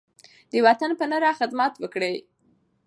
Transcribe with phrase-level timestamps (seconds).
[0.51, 2.15] د وطن په نره خدمت وکړئ.